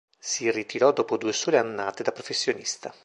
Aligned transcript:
Si 0.17 0.49
ritirò 0.49 0.91
dopo 0.93 1.15
due 1.15 1.31
sole 1.31 1.59
annate 1.59 2.01
da 2.01 2.11
professionista. 2.11 2.91